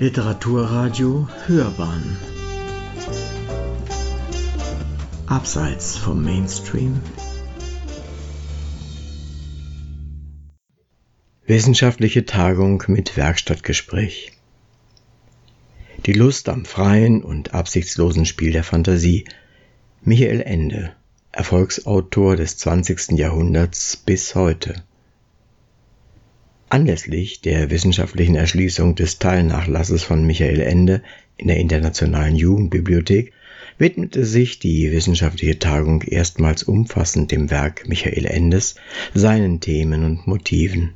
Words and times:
Literaturradio 0.00 1.28
Hörbahn. 1.46 2.16
Abseits 5.26 5.96
vom 5.96 6.24
Mainstream. 6.24 7.00
Wissenschaftliche 11.46 12.24
Tagung 12.24 12.82
mit 12.88 13.16
Werkstattgespräch. 13.16 14.32
Die 16.06 16.12
Lust 16.12 16.48
am 16.48 16.64
freien 16.64 17.22
und 17.22 17.54
absichtslosen 17.54 18.26
Spiel 18.26 18.50
der 18.50 18.64
Fantasie. 18.64 19.26
Michael 20.02 20.40
Ende 20.40 20.92
Erfolgsautor 21.30 22.34
des 22.34 22.58
20. 22.58 23.12
Jahrhunderts 23.12 23.96
bis 23.96 24.34
heute 24.34 24.82
Anlässlich 26.74 27.40
der 27.40 27.70
wissenschaftlichen 27.70 28.34
Erschließung 28.34 28.96
des 28.96 29.20
Teilnachlasses 29.20 30.02
von 30.02 30.26
Michael 30.26 30.60
Ende 30.60 31.04
in 31.36 31.46
der 31.46 31.58
Internationalen 31.58 32.34
Jugendbibliothek 32.34 33.32
widmete 33.78 34.24
sich 34.24 34.58
die 34.58 34.90
wissenschaftliche 34.90 35.60
Tagung 35.60 36.02
erstmals 36.02 36.64
umfassend 36.64 37.30
dem 37.30 37.48
Werk 37.48 37.88
Michael 37.88 38.26
Endes, 38.26 38.74
seinen 39.14 39.60
Themen 39.60 40.02
und 40.02 40.26
Motiven. 40.26 40.94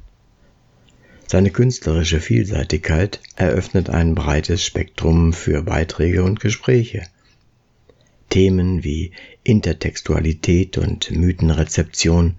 Seine 1.29 1.51
künstlerische 1.51 2.19
Vielseitigkeit 2.19 3.21
eröffnet 3.37 3.89
ein 3.89 4.17
breites 4.17 4.65
Spektrum 4.65 5.33
für 5.33 5.63
Beiträge 5.63 6.25
und 6.25 6.41
Gespräche. 6.41 7.05
Themen 8.31 8.83
wie 8.83 9.13
Intertextualität 9.45 10.77
und 10.77 11.13
Mythenrezeption, 11.13 12.35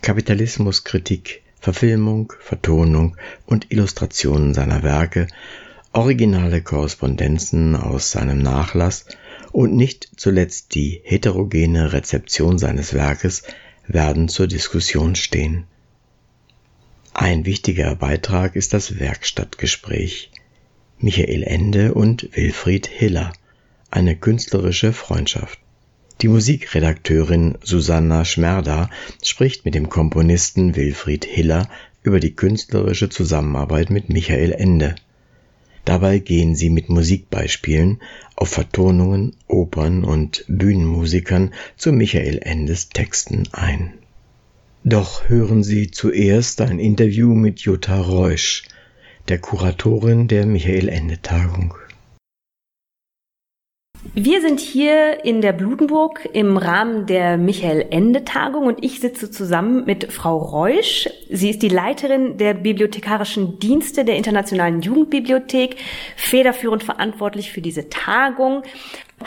Kapitalismuskritik, 0.00 1.42
Verfilmung, 1.60 2.32
Vertonung 2.40 3.16
und 3.46 3.70
Illustrationen 3.70 4.54
seiner 4.54 4.82
Werke, 4.82 5.26
originale 5.92 6.62
Korrespondenzen 6.62 7.76
aus 7.76 8.10
seinem 8.10 8.38
Nachlass 8.38 9.06
und 9.52 9.74
nicht 9.74 10.08
zuletzt 10.16 10.74
die 10.74 11.00
heterogene 11.04 11.92
Rezeption 11.92 12.58
seines 12.58 12.94
Werkes 12.94 13.42
werden 13.86 14.28
zur 14.28 14.46
Diskussion 14.46 15.16
stehen. 15.16 15.64
Ein 17.12 17.44
wichtiger 17.44 17.96
Beitrag 17.96 18.56
ist 18.56 18.72
das 18.72 18.98
Werkstattgespräch 18.98 20.30
Michael 20.98 21.42
Ende 21.42 21.94
und 21.94 22.28
Wilfried 22.36 22.86
Hiller, 22.86 23.32
eine 23.90 24.16
künstlerische 24.16 24.92
Freundschaft. 24.92 25.58
Die 26.22 26.28
Musikredakteurin 26.28 27.56
Susanna 27.62 28.26
Schmerda 28.26 28.90
spricht 29.24 29.64
mit 29.64 29.74
dem 29.74 29.88
Komponisten 29.88 30.76
Wilfried 30.76 31.24
Hiller 31.24 31.66
über 32.02 32.20
die 32.20 32.34
künstlerische 32.34 33.08
Zusammenarbeit 33.08 33.88
mit 33.88 34.10
Michael 34.10 34.52
Ende. 34.52 34.96
Dabei 35.86 36.18
gehen 36.18 36.54
sie 36.54 36.68
mit 36.68 36.90
Musikbeispielen 36.90 38.02
auf 38.36 38.50
Vertonungen, 38.50 39.34
Opern 39.46 40.04
und 40.04 40.44
Bühnenmusikern 40.46 41.54
zu 41.78 41.90
Michael 41.90 42.40
Endes 42.42 42.90
Texten 42.90 43.48
ein. 43.52 43.94
Doch 44.84 45.26
hören 45.30 45.62
Sie 45.62 45.90
zuerst 45.90 46.60
ein 46.60 46.78
Interview 46.78 47.34
mit 47.34 47.60
Jutta 47.60 47.98
Reusch, 47.98 48.64
der 49.28 49.38
Kuratorin 49.38 50.28
der 50.28 50.44
Michael 50.44 50.88
Ende 50.90 51.22
Tagung. 51.22 51.74
Wir 54.02 54.40
sind 54.40 54.60
hier 54.60 55.26
in 55.26 55.42
der 55.42 55.52
Blutenburg 55.52 56.26
im 56.32 56.56
Rahmen 56.56 57.04
der 57.04 57.36
Michael 57.36 57.86
Ende 57.90 58.24
Tagung 58.24 58.66
und 58.66 58.82
ich 58.82 58.98
sitze 58.98 59.30
zusammen 59.30 59.84
mit 59.84 60.10
Frau 60.10 60.38
Reusch. 60.38 61.06
Sie 61.28 61.50
ist 61.50 61.60
die 61.62 61.68
Leiterin 61.68 62.38
der 62.38 62.54
bibliothekarischen 62.54 63.58
Dienste 63.58 64.06
der 64.06 64.16
Internationalen 64.16 64.80
Jugendbibliothek, 64.80 65.76
federführend 66.16 66.82
verantwortlich 66.82 67.52
für 67.52 67.60
diese 67.60 67.90
Tagung. 67.90 68.62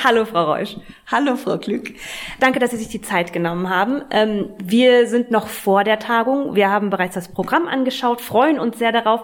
Hallo, 0.03 0.25
Frau 0.25 0.52
Reusch. 0.52 0.76
Hallo, 1.06 1.36
Frau 1.36 1.59
Glück. 1.59 1.94
Danke, 2.40 2.58
dass 2.58 2.72
Sie 2.72 2.78
sich 2.78 2.90
die 2.90 3.02
Zeit 3.02 3.31
genommen 3.31 3.70
haben. 3.70 4.02
Ähm, 4.09 4.50
wir 4.58 5.08
sind 5.08 5.30
noch 5.30 5.47
vor 5.47 5.84
der 5.84 6.00
Tagung. 6.00 6.56
Wir 6.56 6.72
haben 6.72 6.90
bereits 6.90 7.14
das 7.14 7.28
Programm 7.31 7.68
angeschaut, 7.68 8.22
freuen 8.22 8.59
uns 8.59 8.80
sehr 8.80 8.92
darauf. 8.92 9.22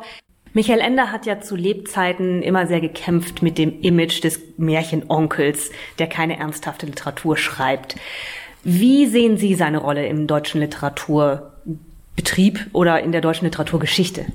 Michael 0.53 0.79
Ender 0.79 1.11
hat 1.11 1.25
ja 1.25 1.41
zu 1.41 1.55
Lebzeiten 1.55 2.41
immer 2.41 2.67
sehr 2.67 2.81
gekämpft 2.81 3.41
mit 3.41 3.57
dem 3.57 3.81
Image 3.81 4.23
des 4.23 4.39
Märchenonkels, 4.57 5.71
der 5.99 6.07
keine 6.07 6.37
ernsthafte 6.37 6.85
Literatur 6.85 7.37
schreibt. 7.37 7.95
Wie 8.63 9.05
sehen 9.05 9.37
Sie 9.37 9.55
seine 9.55 9.77
Rolle 9.77 10.07
im 10.07 10.27
deutschen 10.27 10.61
Literaturbetrieb 10.61 12.67
oder 12.73 13.01
in 13.01 13.11
der 13.11 13.21
deutschen 13.21 13.45
Literaturgeschichte? 13.45 14.25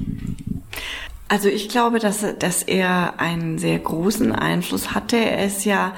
Also 1.29 1.49
ich 1.49 1.69
glaube, 1.69 1.99
dass, 1.99 2.25
dass 2.39 2.63
er 2.63 3.19
einen 3.19 3.59
sehr 3.59 3.79
großen 3.79 4.33
Einfluss 4.33 4.95
hatte. 4.95 5.17
Er 5.17 5.47
ist 5.47 5.65
ja 5.65 5.95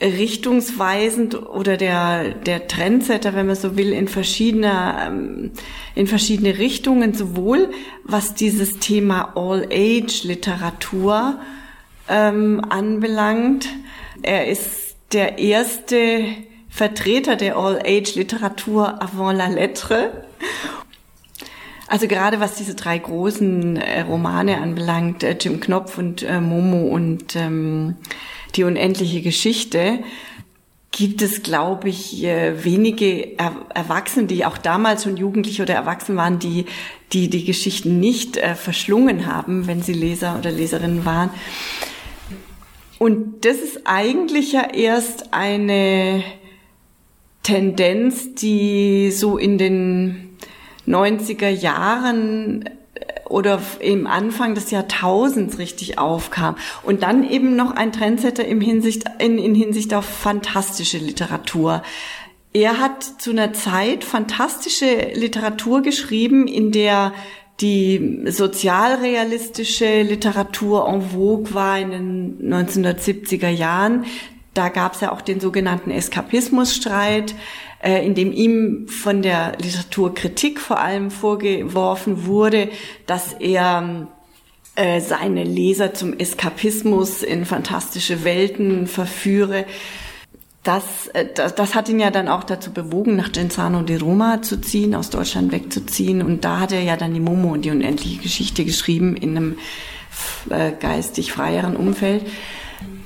richtungsweisend 0.00 1.34
oder 1.34 1.76
der, 1.76 2.30
der 2.30 2.66
Trendsetter, 2.66 3.34
wenn 3.34 3.46
man 3.46 3.56
so 3.56 3.76
will, 3.76 3.92
in 3.92 4.08
verschiedene, 4.08 4.96
ähm, 5.06 5.50
in 5.94 6.06
verschiedene 6.06 6.56
Richtungen, 6.58 7.12
sowohl 7.14 7.70
was 8.04 8.34
dieses 8.34 8.78
Thema 8.80 9.32
All-Age-Literatur 9.36 11.38
ähm, 12.08 12.64
anbelangt. 12.68 13.68
Er 14.22 14.48
ist 14.48 14.96
der 15.12 15.38
erste 15.38 16.24
Vertreter 16.68 17.36
der 17.36 17.56
All-Age-Literatur 17.56 19.00
avant 19.00 19.36
la 19.36 19.46
lettre. 19.46 20.24
Also 21.86 22.08
gerade 22.08 22.40
was 22.40 22.56
diese 22.56 22.74
drei 22.74 22.98
großen 22.98 23.76
äh, 23.76 24.00
Romane 24.00 24.60
anbelangt, 24.60 25.22
äh, 25.22 25.36
Jim 25.38 25.60
Knopf 25.60 25.98
und 25.98 26.24
äh, 26.24 26.40
Momo 26.40 26.88
und 26.88 27.36
ähm, 27.36 27.94
die 28.56 28.64
unendliche 28.64 29.22
Geschichte, 29.22 30.00
gibt 30.96 31.22
es, 31.22 31.42
glaube 31.42 31.88
ich, 31.88 32.22
äh, 32.22 32.64
wenige 32.64 33.36
Erwachsene, 33.36 34.26
die 34.26 34.44
auch 34.44 34.58
damals 34.58 35.02
schon 35.02 35.16
Jugendliche 35.16 35.62
oder 35.62 35.74
Erwachsene 35.74 36.16
waren, 36.16 36.38
die 36.38 36.66
die, 37.12 37.28
die 37.28 37.44
Geschichten 37.44 37.98
nicht 38.00 38.36
äh, 38.36 38.54
verschlungen 38.54 39.26
haben, 39.26 39.66
wenn 39.66 39.82
sie 39.82 39.92
Leser 39.92 40.36
oder 40.38 40.50
Leserinnen 40.50 41.04
waren. 41.04 41.30
Und 42.98 43.44
das 43.44 43.56
ist 43.56 43.82
eigentlich 43.84 44.52
ja 44.52 44.68
erst 44.72 45.32
eine 45.32 46.22
Tendenz, 47.42 48.34
die 48.34 49.10
so 49.10 49.36
in 49.36 49.58
den 49.58 50.36
90er 50.86 51.48
Jahren 51.48 52.68
oder 53.34 53.60
im 53.80 54.06
Anfang 54.06 54.54
des 54.54 54.70
Jahrtausends 54.70 55.58
richtig 55.58 55.98
aufkam. 55.98 56.54
Und 56.84 57.02
dann 57.02 57.28
eben 57.28 57.56
noch 57.56 57.72
ein 57.72 57.90
Trendsetter 57.90 58.44
im 58.44 58.60
Hinsicht, 58.60 59.04
in, 59.18 59.38
in 59.38 59.56
Hinsicht 59.56 59.92
auf 59.92 60.04
fantastische 60.04 60.98
Literatur. 60.98 61.82
Er 62.52 62.78
hat 62.78 63.02
zu 63.02 63.32
einer 63.32 63.52
Zeit 63.52 64.04
fantastische 64.04 65.10
Literatur 65.14 65.82
geschrieben, 65.82 66.46
in 66.46 66.70
der 66.70 67.12
die 67.60 68.22
sozialrealistische 68.26 70.02
Literatur 70.02 70.88
en 70.88 71.02
vogue 71.02 71.54
war 71.54 71.78
in 71.80 71.90
den 71.90 72.52
1970er 72.52 73.48
Jahren. 73.48 74.04
Da 74.54 74.68
gab 74.68 74.94
es 74.94 75.00
ja 75.00 75.10
auch 75.10 75.20
den 75.20 75.40
sogenannten 75.40 75.90
Eskapismusstreit. 75.90 77.34
Äh, 77.84 78.06
in 78.06 78.14
dem 78.14 78.32
ihm 78.32 78.88
von 78.88 79.20
der 79.20 79.58
Literaturkritik 79.60 80.58
vor 80.58 80.80
allem 80.80 81.10
vorgeworfen 81.10 82.24
wurde, 82.24 82.70
dass 83.06 83.34
er 83.34 84.08
äh, 84.74 85.02
seine 85.02 85.44
Leser 85.44 85.92
zum 85.92 86.18
Eskapismus 86.18 87.22
in 87.22 87.44
fantastische 87.44 88.24
Welten 88.24 88.86
verführe. 88.86 89.66
Das, 90.62 91.08
äh, 91.12 91.26
das, 91.34 91.56
das 91.56 91.74
hat 91.74 91.90
ihn 91.90 92.00
ja 92.00 92.10
dann 92.10 92.28
auch 92.28 92.44
dazu 92.44 92.72
bewogen, 92.72 93.16
nach 93.16 93.32
Genzano 93.32 93.82
di 93.82 93.96
Roma 93.96 94.40
zu 94.40 94.62
ziehen, 94.62 94.94
aus 94.94 95.10
Deutschland 95.10 95.52
wegzuziehen. 95.52 96.22
Und 96.22 96.46
da 96.46 96.60
hat 96.60 96.72
er 96.72 96.80
ja 96.80 96.96
dann 96.96 97.12
die 97.12 97.20
Momo 97.20 97.52
und 97.52 97.66
die 97.66 97.70
unendliche 97.70 98.22
Geschichte 98.22 98.64
geschrieben 98.64 99.14
in 99.14 99.36
einem 99.36 99.58
geistig 100.80 101.32
freieren 101.32 101.76
Umfeld. 101.76 102.24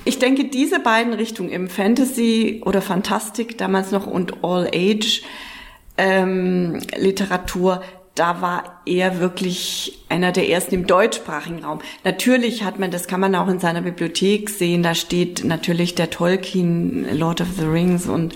Ich 0.09 0.19
denke, 0.19 0.45
diese 0.45 0.81
beiden 0.81 1.13
Richtungen 1.13 1.51
im 1.51 1.69
Fantasy 1.69 2.63
oder 2.65 2.81
Fantastik 2.81 3.59
damals 3.59 3.91
noch 3.91 4.07
und 4.07 4.43
All 4.43 4.67
Age 4.75 5.21
ähm, 5.99 6.81
Literatur, 6.97 7.83
da 8.15 8.41
war 8.41 8.81
er 8.87 9.21
wirklich 9.21 9.99
einer 10.09 10.33
der 10.33 10.49
ersten 10.49 10.77
im 10.77 10.87
deutschsprachigen 10.87 11.63
Raum. 11.63 11.81
Natürlich 12.05 12.65
hat 12.65 12.79
man, 12.79 12.91
das 12.91 13.07
kann 13.07 13.21
man 13.21 13.35
auch 13.35 13.49
in 13.49 13.59
seiner 13.59 13.83
Bibliothek 13.83 14.49
sehen, 14.49 14.83
da 14.83 14.95
steht 14.95 15.45
natürlich 15.45 15.95
der 15.95 16.09
Tolkien, 16.09 17.07
Lord 17.15 17.43
of 17.43 17.49
the 17.59 17.67
Rings 17.67 18.07
und 18.07 18.35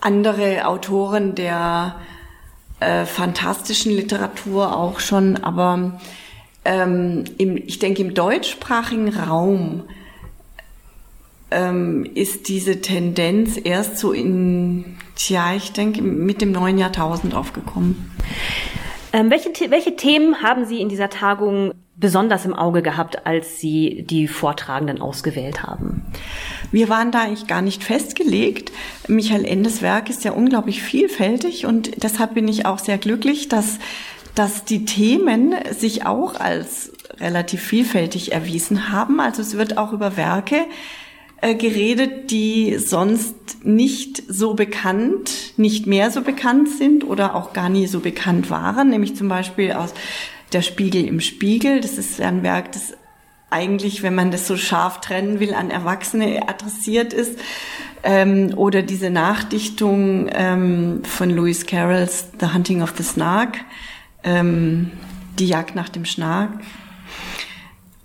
andere 0.00 0.68
Autoren 0.68 1.34
der 1.34 1.96
äh, 2.78 3.04
fantastischen 3.04 3.96
Literatur 3.96 4.76
auch 4.76 5.00
schon, 5.00 5.38
aber 5.38 5.98
ähm, 6.68 7.24
im, 7.38 7.56
ich 7.56 7.78
denke, 7.78 8.02
im 8.02 8.12
deutschsprachigen 8.12 9.08
Raum 9.08 9.84
ähm, 11.50 12.04
ist 12.14 12.48
diese 12.48 12.82
Tendenz 12.82 13.58
erst 13.62 13.96
so 13.96 14.12
in, 14.12 14.98
tja, 15.16 15.54
ich 15.54 15.72
denke, 15.72 16.02
mit 16.02 16.42
dem 16.42 16.52
neuen 16.52 16.76
Jahrtausend 16.76 17.34
aufgekommen. 17.34 18.10
Ähm, 19.14 19.30
welche, 19.30 19.48
welche 19.70 19.96
Themen 19.96 20.42
haben 20.42 20.66
Sie 20.66 20.82
in 20.82 20.90
dieser 20.90 21.08
Tagung 21.08 21.72
besonders 21.96 22.44
im 22.44 22.52
Auge 22.52 22.82
gehabt, 22.82 23.26
als 23.26 23.58
Sie 23.58 24.04
die 24.06 24.28
Vortragenden 24.28 25.00
ausgewählt 25.00 25.62
haben? 25.62 26.02
Wir 26.70 26.90
waren 26.90 27.10
da 27.10 27.22
eigentlich 27.22 27.46
gar 27.46 27.62
nicht 27.62 27.82
festgelegt. 27.82 28.72
Michael 29.08 29.46
Endes 29.46 29.80
Werk 29.80 30.10
ist 30.10 30.24
ja 30.24 30.32
unglaublich 30.32 30.82
vielfältig 30.82 31.64
und 31.64 32.02
deshalb 32.02 32.34
bin 32.34 32.46
ich 32.46 32.66
auch 32.66 32.78
sehr 32.78 32.98
glücklich, 32.98 33.48
dass, 33.48 33.78
dass 34.34 34.64
die 34.64 34.84
Themen 34.84 35.54
sich 35.76 36.06
auch 36.06 36.38
als 36.38 36.92
relativ 37.18 37.62
vielfältig 37.62 38.32
erwiesen 38.32 38.92
haben. 38.92 39.20
Also 39.20 39.42
es 39.42 39.56
wird 39.56 39.78
auch 39.78 39.92
über 39.92 40.16
Werke 40.16 40.66
äh, 41.40 41.54
geredet, 41.54 42.30
die 42.30 42.78
sonst 42.78 43.64
nicht 43.64 44.22
so 44.28 44.54
bekannt, 44.54 45.30
nicht 45.56 45.86
mehr 45.86 46.10
so 46.10 46.22
bekannt 46.22 46.68
sind 46.68 47.04
oder 47.04 47.34
auch 47.34 47.52
gar 47.52 47.68
nie 47.68 47.86
so 47.86 48.00
bekannt 48.00 48.50
waren, 48.50 48.90
nämlich 48.90 49.16
zum 49.16 49.28
Beispiel 49.28 49.72
aus 49.72 49.94
Der 50.52 50.62
Spiegel 50.62 51.04
im 51.04 51.20
Spiegel. 51.20 51.80
Das 51.80 51.98
ist 51.98 52.20
ein 52.20 52.42
Werk, 52.42 52.72
das 52.72 52.94
eigentlich, 53.50 54.02
wenn 54.02 54.14
man 54.14 54.30
das 54.30 54.46
so 54.46 54.56
scharf 54.56 55.00
trennen 55.00 55.40
will, 55.40 55.54
an 55.54 55.70
Erwachsene 55.70 56.48
adressiert 56.48 57.12
ist. 57.12 57.38
Ähm, 58.02 58.52
oder 58.56 58.82
diese 58.82 59.10
Nachdichtung 59.10 60.28
ähm, 60.32 61.02
von 61.04 61.30
Lewis 61.30 61.66
Carrolls 61.66 62.28
The 62.40 62.52
Hunting 62.52 62.82
of 62.82 62.94
the 62.96 63.02
Snark, 63.02 63.58
ähm, 64.24 64.90
die 65.38 65.46
Jagd 65.46 65.74
nach 65.74 65.88
dem 65.88 66.04
Schnark. 66.04 66.50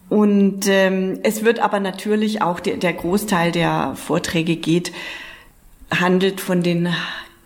Und 0.10 0.68
ähm, 0.68 1.20
es 1.24 1.44
wird 1.44 1.60
aber 1.60 1.80
natürlich 1.80 2.42
auch 2.42 2.60
der, 2.60 2.78
der 2.78 2.94
Großteil 2.94 3.52
der 3.52 3.96
Vorträge 3.96 4.56
geht, 4.56 4.92
handelt 5.90 6.40
von 6.40 6.62
den 6.62 6.90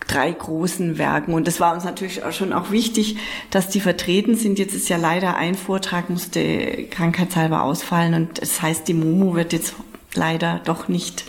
drei 0.07 0.31
großen 0.31 0.97
Werken. 0.97 1.33
Und 1.33 1.47
das 1.47 1.59
war 1.59 1.73
uns 1.73 1.83
natürlich 1.83 2.23
auch 2.23 2.31
schon 2.31 2.53
auch 2.53 2.71
wichtig, 2.71 3.17
dass 3.51 3.69
die 3.69 3.79
vertreten 3.79 4.35
sind. 4.35 4.59
Jetzt 4.59 4.73
ist 4.73 4.89
ja 4.89 4.97
leider 4.97 5.35
ein 5.35 5.55
Vortrag 5.55 6.09
musste 6.09 6.87
krankheitshalber 6.89 7.61
ausfallen 7.63 8.13
und 8.13 8.41
das 8.41 8.61
heißt, 8.61 8.87
die 8.87 8.93
Momo 8.93 9.35
wird 9.35 9.53
jetzt 9.53 9.75
leider 10.13 10.61
doch 10.65 10.87
nicht 10.87 11.25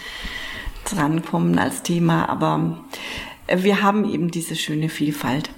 drankommen 0.84 1.58
als 1.58 1.82
Thema, 1.82 2.29
aber 2.29 2.79
wir 3.55 3.82
haben 3.82 4.11
eben 4.11 4.31
diese 4.31 4.56
schöne 4.56 4.88
Vielfalt. 4.88 5.50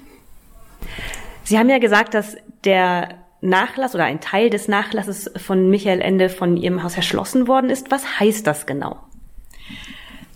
Sie 1.44 1.58
haben 1.58 1.69
ja 1.69 1.78
gesagt, 1.78 2.14
dass 2.14 2.37
der 2.64 3.20
Nachlass 3.40 3.94
oder 3.94 4.04
ein 4.04 4.20
Teil 4.20 4.50
des 4.50 4.69
Nachlasses 4.69 5.31
von 5.37 5.70
Michael 5.70 6.00
Ende 6.00 6.28
von 6.28 6.56
Ihrem 6.56 6.82
Haus 6.82 6.96
erschlossen 6.96 7.48
worden 7.48 7.70
ist. 7.70 7.90
Was 7.90 8.20
heißt 8.20 8.46
das 8.46 8.66
genau? 8.66 8.98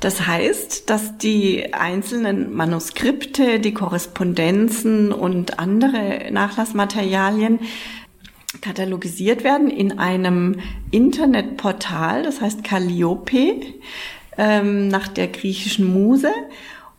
Das 0.00 0.26
heißt, 0.26 0.90
dass 0.90 1.16
die 1.16 1.72
einzelnen 1.72 2.52
Manuskripte, 2.54 3.58
die 3.60 3.72
Korrespondenzen 3.72 5.12
und 5.12 5.58
andere 5.58 6.30
Nachlassmaterialien 6.30 7.60
katalogisiert 8.60 9.44
werden 9.44 9.70
in 9.70 9.98
einem 9.98 10.60
Internetportal, 10.90 12.22
das 12.22 12.40
heißt 12.40 12.64
Calliope, 12.64 13.60
ähm, 14.36 14.88
nach 14.88 15.08
der 15.08 15.28
griechischen 15.28 15.92
Muse. 15.92 16.32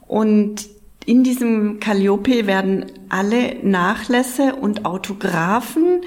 Und 0.07 0.67
in 1.05 1.23
diesem 1.23 1.79
Calliope 1.79 2.47
werden 2.47 2.85
alle 3.09 3.57
Nachlässe 3.61 4.55
und 4.55 4.85
Autographen 4.85 6.01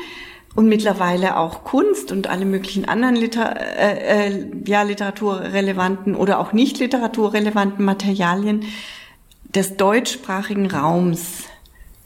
und 0.56 0.68
mittlerweile 0.68 1.36
auch 1.36 1.62
Kunst 1.62 2.10
und 2.10 2.26
alle 2.26 2.44
möglichen 2.44 2.84
anderen 2.84 3.14
Liter 3.14 3.56
äh, 3.60 4.28
äh, 4.28 4.46
ja, 4.66 4.82
literaturrelevanten 4.82 6.16
oder 6.16 6.40
auch 6.40 6.52
nicht 6.52 6.80
literaturrelevanten 6.80 7.84
Materialien 7.84 8.64
des 9.44 9.76
deutschsprachigen 9.76 10.66
Raums 10.68 11.44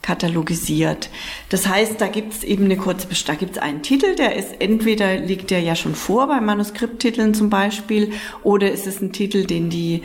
katalogisiert. 0.03 1.09
Das 1.49 1.67
heißt, 1.67 1.99
da 1.99 2.07
gibt 2.07 2.33
es 2.33 2.43
eben 2.43 2.65
eine 2.65 2.77
kurze, 2.77 3.07
da 3.25 3.33
gibt 3.33 3.53
es 3.53 3.57
einen 3.57 3.81
Titel, 3.81 4.15
der 4.15 4.35
ist 4.35 4.55
entweder 4.59 5.15
liegt 5.17 5.49
der 5.49 5.61
ja 5.61 5.75
schon 5.75 5.95
vor 5.95 6.27
bei 6.27 6.39
Manuskripttiteln 6.41 7.33
zum 7.33 7.49
Beispiel, 7.49 8.11
oder 8.43 8.69
ist 8.69 8.85
es 8.85 9.01
ein 9.01 9.13
Titel, 9.13 9.45
den 9.45 9.69
die 9.69 10.03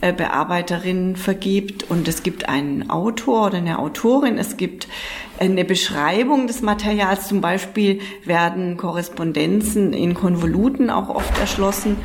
äh, 0.00 0.12
Bearbeiterin 0.12 1.16
vergibt 1.16 1.90
und 1.90 2.08
es 2.08 2.22
gibt 2.22 2.48
einen 2.48 2.90
Autor 2.90 3.46
oder 3.46 3.58
eine 3.58 3.78
Autorin, 3.78 4.38
es 4.38 4.56
gibt 4.56 4.88
eine 5.38 5.64
Beschreibung 5.64 6.46
des 6.46 6.62
Materials, 6.62 7.28
zum 7.28 7.40
Beispiel 7.40 8.00
werden 8.24 8.76
Korrespondenzen 8.76 9.92
in 9.92 10.14
Konvoluten 10.14 10.90
auch 10.90 11.08
oft 11.08 11.38
erschlossen. 11.38 11.96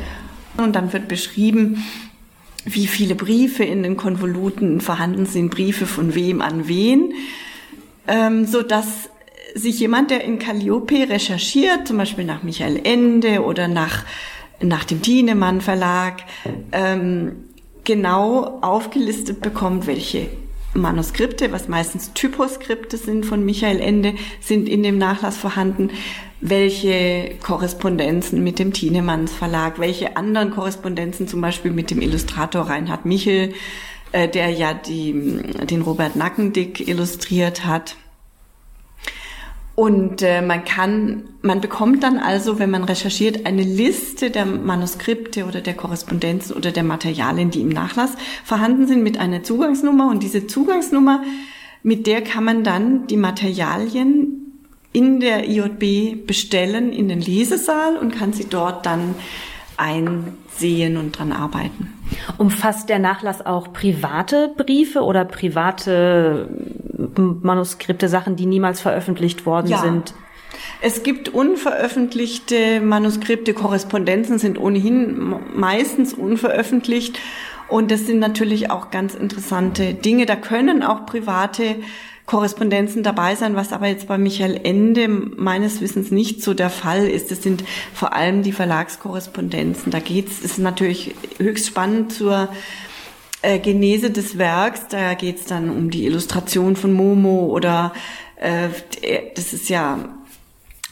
Und 0.57 0.75
dann 0.75 0.93
wird 0.93 1.07
beschrieben, 1.07 1.83
wie 2.63 2.87
viele 2.87 3.15
Briefe 3.15 3.63
in 3.63 3.83
den 3.83 3.97
Konvoluten 3.97 4.81
vorhanden 4.81 5.25
sind, 5.25 5.51
Briefe 5.51 5.85
von 5.85 6.15
wem 6.15 6.41
an 6.41 6.67
wen, 6.67 7.13
ähm, 8.07 8.45
so 8.45 8.61
dass 8.61 9.09
sich 9.53 9.79
jemand, 9.79 10.11
der 10.11 10.23
in 10.23 10.39
Calliope 10.39 11.09
recherchiert, 11.09 11.87
zum 11.87 11.97
Beispiel 11.97 12.25
nach 12.25 12.43
Michael 12.43 12.79
Ende 12.83 13.43
oder 13.43 13.67
nach 13.67 14.03
nach 14.61 14.85
dem 14.85 15.01
Thienemann 15.01 15.61
Verlag, 15.61 16.23
ähm, 16.71 17.43
genau 17.85 18.59
aufgelistet 18.61 19.41
bekommt, 19.41 19.87
welche 19.87 20.29
Manuskripte, 20.73 21.51
was 21.51 21.67
meistens 21.67 22.11
Typoskripte 22.13 22.97
sind 22.97 23.25
von 23.25 23.45
Michael 23.45 23.79
Ende, 23.79 24.15
sind 24.41 24.67
in 24.67 24.83
dem 24.83 24.97
Nachlass 24.97 25.37
vorhanden, 25.37 25.91
welche 26.41 27.35
Korrespondenzen 27.41 28.43
mit 28.43 28.59
dem 28.59 28.73
Thienemanns 28.73 29.31
Verlag, 29.31 29.79
welche 29.79 30.17
anderen 30.17 30.51
Korrespondenzen 30.51 31.27
zum 31.27 31.41
Beispiel 31.41 31.71
mit 31.71 31.91
dem 31.91 32.01
Illustrator 32.01 32.63
Reinhard 32.63 33.05
Michel, 33.05 33.53
äh, 34.11 34.27
der 34.27 34.49
ja 34.49 34.73
die, 34.73 35.13
den 35.63 35.81
Robert 35.81 36.15
Nackendick 36.15 36.87
illustriert 36.87 37.65
hat. 37.65 37.95
Und 39.75 40.21
äh, 40.21 40.41
man 40.41 40.63
kann, 40.63 41.23
man 41.41 41.59
bekommt 41.59 42.03
dann 42.03 42.17
also, 42.17 42.59
wenn 42.59 42.71
man 42.71 42.85
recherchiert, 42.85 43.45
eine 43.45 43.61
Liste 43.61 44.31
der 44.31 44.45
Manuskripte 44.45 45.45
oder 45.45 45.59
der 45.59 45.73
Korrespondenzen 45.73 46.55
oder 46.55 46.71
der 46.71 46.83
Materialien, 46.83 47.51
die 47.51 47.59
im 47.59 47.69
Nachlass 47.69 48.11
vorhanden 48.45 48.87
sind, 48.87 49.03
mit 49.03 49.19
einer 49.19 49.43
Zugangsnummer. 49.43 50.09
Und 50.09 50.23
diese 50.23 50.47
Zugangsnummer, 50.47 51.23
mit 51.83 52.07
der 52.07 52.21
kann 52.21 52.45
man 52.45 52.63
dann 52.63 53.07
die 53.07 53.17
Materialien 53.17 54.45
in 54.93 55.19
der 55.19 55.49
IJB 55.49 56.25
bestellen 56.25 56.93
in 56.93 57.09
den 57.09 57.19
Lesesaal 57.19 57.97
und 57.97 58.17
kann 58.17 58.31
sie 58.31 58.47
dort 58.49 58.85
dann 58.85 59.15
einsehen 59.75 60.95
und 60.95 61.19
dran 61.19 61.33
arbeiten. 61.33 61.93
Umfasst 62.37 62.87
der 62.87 62.99
Nachlass 62.99 63.45
auch 63.45 63.73
private 63.73 64.53
Briefe 64.55 65.01
oder 65.01 65.25
private 65.25 66.47
Manuskripte, 67.17 68.09
Sachen, 68.09 68.35
die 68.35 68.45
niemals 68.45 68.81
veröffentlicht 68.81 69.45
worden 69.45 69.67
ja. 69.67 69.79
sind? 69.79 70.13
Es 70.81 71.03
gibt 71.03 71.29
unveröffentlichte 71.29 72.81
Manuskripte, 72.81 73.53
Korrespondenzen 73.53 74.39
sind 74.39 74.59
ohnehin 74.59 75.35
meistens 75.55 76.13
unveröffentlicht. 76.13 77.19
Und 77.67 77.89
das 77.91 78.05
sind 78.05 78.19
natürlich 78.19 78.69
auch 78.69 78.91
ganz 78.91 79.15
interessante 79.15 79.93
Dinge. 79.93 80.25
Da 80.25 80.35
können 80.35 80.83
auch 80.83 81.05
private 81.05 81.77
Korrespondenzen 82.25 83.03
dabei 83.03 83.35
sein, 83.35 83.55
was 83.55 83.71
aber 83.71 83.87
jetzt 83.87 84.07
bei 84.07 84.17
Michael 84.17 84.59
Ende 84.63 85.07
meines 85.07 85.81
Wissens 85.81 86.11
nicht 86.11 86.41
so 86.41 86.53
der 86.53 86.69
Fall 86.69 87.07
ist. 87.07 87.31
Das 87.31 87.43
sind 87.43 87.63
vor 87.93 88.13
allem 88.13 88.43
die 88.43 88.51
Verlagskorrespondenzen. 88.51 89.91
Da 89.91 89.99
geht's, 89.99 90.39
ist 90.39 90.57
natürlich 90.57 91.15
höchst 91.37 91.67
spannend 91.67 92.13
zur 92.13 92.49
äh, 93.45 93.59
Genese 93.59 94.11
des 94.11 94.37
Werks. 94.37 94.87
Da 94.89 95.13
geht's 95.13 95.45
dann 95.45 95.69
um 95.69 95.89
die 95.89 96.05
Illustration 96.05 96.75
von 96.75 96.93
Momo 96.93 97.47
oder 97.47 97.93
äh, 98.37 98.69
das 99.35 99.53
ist 99.53 99.69
ja 99.69 99.99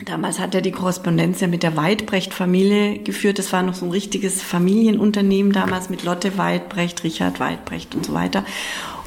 Damals 0.05 0.39
hat 0.39 0.55
er 0.55 0.61
die 0.61 0.71
Korrespondenz 0.71 1.39
ja 1.39 1.47
mit 1.47 1.61
der 1.61 1.77
Weidbrecht-Familie 1.77 2.99
geführt. 2.99 3.37
Das 3.37 3.53
war 3.53 3.61
noch 3.61 3.75
so 3.75 3.85
ein 3.85 3.91
richtiges 3.91 4.41
Familienunternehmen 4.41 5.53
damals 5.53 5.89
mit 5.89 6.03
Lotte 6.03 6.37
Weidbrecht, 6.37 7.03
Richard 7.03 7.39
Weidbrecht 7.39 7.93
und 7.93 8.07
so 8.07 8.13
weiter. 8.13 8.43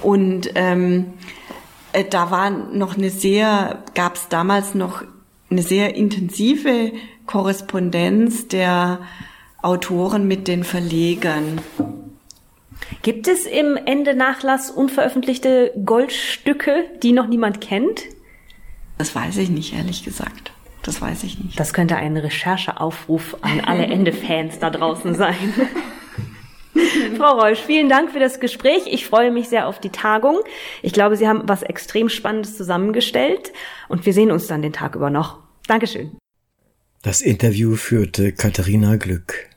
Und 0.00 0.50
ähm, 0.54 1.06
äh, 1.92 2.04
da 2.08 2.30
war 2.30 2.50
noch 2.50 2.96
eine 2.96 3.10
sehr, 3.10 3.82
gab 3.94 4.14
es 4.14 4.28
damals 4.28 4.74
noch 4.74 5.02
eine 5.50 5.62
sehr 5.62 5.96
intensive 5.96 6.92
Korrespondenz 7.26 8.46
der 8.46 9.00
Autoren 9.62 10.28
mit 10.28 10.46
den 10.46 10.62
Verlegern. 10.62 11.60
Gibt 13.02 13.28
es 13.28 13.46
im 13.46 13.76
Ende 13.76 14.14
Nachlass 14.14 14.70
unveröffentlichte 14.70 15.72
Goldstücke, 15.84 16.84
die 17.02 17.12
noch 17.12 17.26
niemand 17.26 17.60
kennt? 17.60 18.02
Das 18.98 19.14
weiß 19.14 19.36
ich 19.38 19.50
nicht, 19.50 19.74
ehrlich 19.74 20.04
gesagt. 20.04 20.52
Das 20.82 21.00
weiß 21.00 21.24
ich 21.24 21.38
nicht. 21.38 21.58
Das 21.58 21.74
könnte 21.74 21.96
ein 21.96 22.16
Rechercheaufruf 22.16 23.36
an 23.42 23.60
alle 23.60 23.86
Ende-Fans 23.86 24.58
da 24.58 24.70
draußen 24.70 25.14
sein. 25.14 25.52
Frau 27.16 27.38
Reusch, 27.38 27.60
vielen 27.60 27.88
Dank 27.88 28.12
für 28.12 28.20
das 28.20 28.40
Gespräch. 28.40 28.82
Ich 28.86 29.06
freue 29.06 29.30
mich 29.30 29.48
sehr 29.48 29.66
auf 29.66 29.80
die 29.80 29.90
Tagung. 29.90 30.38
Ich 30.82 30.92
glaube, 30.92 31.16
Sie 31.16 31.26
haben 31.26 31.42
was 31.44 31.62
extrem 31.62 32.08
Spannendes 32.08 32.56
zusammengestellt 32.56 33.52
und 33.88 34.06
wir 34.06 34.12
sehen 34.12 34.30
uns 34.30 34.46
dann 34.46 34.62
den 34.62 34.72
Tag 34.72 34.94
über 34.94 35.10
noch. 35.10 35.38
Dankeschön. 35.66 36.16
Das 37.02 37.20
Interview 37.20 37.76
führte 37.76 38.32
Katharina 38.32 38.96
Glück. 38.96 39.48